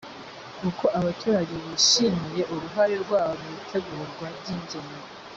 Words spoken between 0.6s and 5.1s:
uko abaturage bishimiye uruhare rwabo mu itegurwa ry ingengo